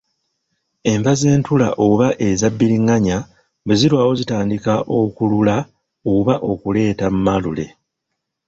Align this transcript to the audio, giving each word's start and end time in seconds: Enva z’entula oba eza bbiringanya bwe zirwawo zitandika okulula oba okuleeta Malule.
Enva 0.91 1.11
z’entula 1.19 1.69
oba 1.87 2.07
eza 2.27 2.47
bbiringanya 2.53 3.17
bwe 3.65 3.73
zirwawo 3.79 4.11
zitandika 4.19 4.73
okulula 4.99 5.55
oba 6.13 6.35
okuleeta 6.51 7.05
Malule. 7.25 7.67